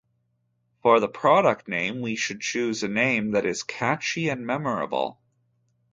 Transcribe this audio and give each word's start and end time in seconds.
For 0.81 0.99
the 0.99 1.07
product 1.07 1.67
name, 1.67 2.01
we 2.01 2.15
should 2.15 2.41
choose 2.41 2.81
a 2.81 2.87
name 2.87 3.33
that 3.33 3.45
is 3.45 3.61
catchy 3.61 4.29
and 4.29 4.47
memorable. 4.47 5.21